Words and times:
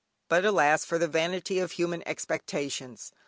But 0.29 0.45
alas 0.45 0.83
for 0.83 0.97
the 0.97 1.07
vanity 1.07 1.59
of 1.59 1.73
human 1.73 2.01
expectations. 2.07 3.13